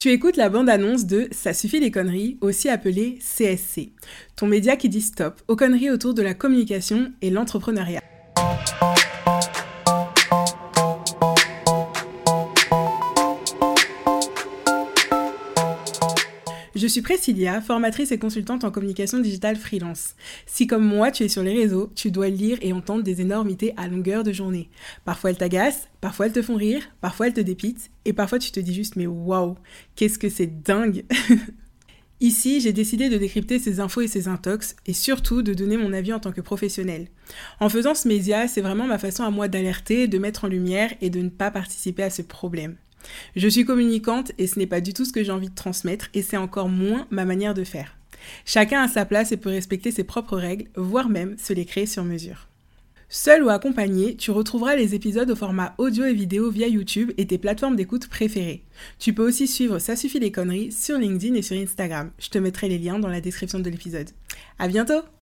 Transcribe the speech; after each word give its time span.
Tu 0.00 0.10
écoutes 0.10 0.36
la 0.36 0.48
bande-annonce 0.48 1.06
de 1.06 1.26
Ça 1.32 1.52
suffit 1.52 1.80
les 1.80 1.90
conneries, 1.90 2.38
aussi 2.40 2.68
appelée 2.68 3.18
CSC, 3.18 3.90
ton 4.36 4.46
média 4.46 4.76
qui 4.76 4.88
dit 4.88 5.00
stop 5.00 5.42
aux 5.48 5.56
conneries 5.56 5.90
autour 5.90 6.14
de 6.14 6.22
la 6.22 6.34
communication 6.34 7.12
et 7.20 7.30
l'entrepreneuriat. 7.30 8.00
Je 16.78 16.86
suis 16.86 17.02
Priscilla, 17.02 17.60
formatrice 17.60 18.12
et 18.12 18.18
consultante 18.18 18.62
en 18.62 18.70
communication 18.70 19.18
digitale 19.18 19.56
freelance. 19.56 20.14
Si 20.46 20.68
comme 20.68 20.84
moi 20.84 21.10
tu 21.10 21.24
es 21.24 21.28
sur 21.28 21.42
les 21.42 21.52
réseaux, 21.52 21.90
tu 21.96 22.12
dois 22.12 22.28
lire 22.28 22.56
et 22.60 22.72
entendre 22.72 23.02
des 23.02 23.20
énormités 23.20 23.74
à 23.76 23.88
longueur 23.88 24.22
de 24.22 24.30
journée. 24.30 24.70
Parfois 25.04 25.30
elles 25.30 25.38
t'agacent, 25.38 25.88
parfois 26.00 26.26
elles 26.26 26.32
te 26.32 26.40
font 26.40 26.54
rire, 26.54 26.84
parfois 27.00 27.26
elles 27.26 27.34
te 27.34 27.40
dépitent, 27.40 27.90
et 28.04 28.12
parfois 28.12 28.38
tu 28.38 28.52
te 28.52 28.60
dis 28.60 28.74
juste 28.74 28.94
mais 28.94 29.08
waouh, 29.08 29.56
qu'est-ce 29.96 30.20
que 30.20 30.28
c'est 30.28 30.62
dingue 30.62 31.04
Ici, 32.20 32.60
j'ai 32.60 32.72
décidé 32.72 33.08
de 33.08 33.18
décrypter 33.18 33.58
ces 33.58 33.80
infos 33.80 34.02
et 34.02 34.08
ces 34.08 34.28
intox, 34.28 34.76
et 34.86 34.92
surtout 34.92 35.42
de 35.42 35.54
donner 35.54 35.78
mon 35.78 35.92
avis 35.92 36.12
en 36.12 36.20
tant 36.20 36.32
que 36.32 36.40
professionnel. 36.40 37.08
En 37.58 37.68
faisant 37.68 37.96
ce 37.96 38.06
média, 38.06 38.46
c'est 38.46 38.60
vraiment 38.60 38.86
ma 38.86 38.98
façon 38.98 39.24
à 39.24 39.30
moi 39.30 39.48
d'alerter, 39.48 40.06
de 40.06 40.18
mettre 40.18 40.44
en 40.44 40.48
lumière 40.48 40.94
et 41.00 41.10
de 41.10 41.20
ne 41.20 41.28
pas 41.28 41.50
participer 41.50 42.04
à 42.04 42.10
ce 42.10 42.22
problème. 42.22 42.76
Je 43.36 43.48
suis 43.48 43.64
communicante 43.64 44.32
et 44.38 44.46
ce 44.46 44.58
n'est 44.58 44.66
pas 44.66 44.80
du 44.80 44.92
tout 44.92 45.04
ce 45.04 45.12
que 45.12 45.22
j'ai 45.22 45.32
envie 45.32 45.50
de 45.50 45.54
transmettre 45.54 46.08
et 46.14 46.22
c'est 46.22 46.36
encore 46.36 46.68
moins 46.68 47.06
ma 47.10 47.24
manière 47.24 47.54
de 47.54 47.64
faire. 47.64 47.96
Chacun 48.44 48.82
a 48.82 48.88
sa 48.88 49.04
place 49.04 49.32
et 49.32 49.36
peut 49.36 49.50
respecter 49.50 49.90
ses 49.90 50.04
propres 50.04 50.36
règles, 50.36 50.68
voire 50.76 51.08
même 51.08 51.36
se 51.38 51.52
les 51.52 51.64
créer 51.64 51.86
sur 51.86 52.04
mesure. 52.04 52.48
Seul 53.10 53.42
ou 53.42 53.48
accompagné, 53.48 54.16
tu 54.16 54.30
retrouveras 54.30 54.76
les 54.76 54.94
épisodes 54.94 55.30
au 55.30 55.36
format 55.36 55.74
audio 55.78 56.04
et 56.04 56.12
vidéo 56.12 56.50
via 56.50 56.68
YouTube 56.68 57.12
et 57.16 57.26
tes 57.26 57.38
plateformes 57.38 57.76
d'écoute 57.76 58.06
préférées. 58.06 58.64
Tu 58.98 59.14
peux 59.14 59.26
aussi 59.26 59.46
suivre 59.46 59.78
Ça 59.78 59.96
suffit 59.96 60.20
les 60.20 60.30
conneries 60.30 60.72
sur 60.72 60.98
LinkedIn 60.98 61.34
et 61.34 61.42
sur 61.42 61.56
Instagram. 61.56 62.10
Je 62.18 62.28
te 62.28 62.38
mettrai 62.38 62.68
les 62.68 62.78
liens 62.78 62.98
dans 62.98 63.08
la 63.08 63.22
description 63.22 63.60
de 63.60 63.70
l'épisode. 63.70 64.10
À 64.58 64.68
bientôt! 64.68 65.17